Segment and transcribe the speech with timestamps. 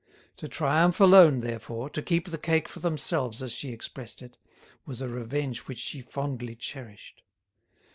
[0.37, 4.35] To triumph alone, therefore, to keep the cake for themselves, as she expressed it,
[4.83, 7.21] was a revenge which she fondly cherished.